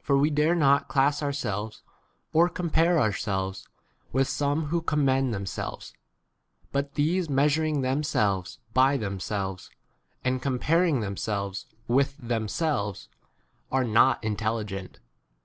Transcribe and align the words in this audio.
For 0.00 0.18
we 0.18 0.30
dare 0.30 0.56
not 0.56 0.88
class 0.88 1.22
ourselves 1.22 1.84
or 2.32 2.48
compare 2.48 2.98
ourselves 2.98 3.68
with 4.12 4.26
some 4.26 4.64
who 4.64 4.82
commend 4.82 5.32
them 5.32 5.46
selves; 5.46 5.94
but 6.72 6.94
these 6.94 7.30
measuring 7.30 7.80
themselves 7.82 8.58
by 8.72 8.96
themselves, 8.96 9.70
and 10.24 10.42
comparing 10.42 11.02
themselves 11.02 11.66
with 11.86 12.16
them 12.16 12.48
13 12.48 12.48
selves, 12.48 13.08
are 13.70 13.84
not 13.84 14.24
intelligent. 14.24 14.98